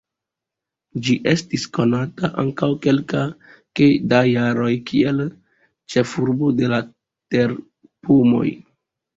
Ĝi 1.07 1.17
estis 1.33 1.65
konata 1.77 2.29
antaŭ 2.45 2.69
kelke 2.87 3.89
da 4.15 4.23
jaroj 4.31 4.73
kiel 4.89 5.23
"ĉefurbo 5.95 6.51
de 6.63 6.73
la 6.75 6.81
terpomoj". 7.37 8.47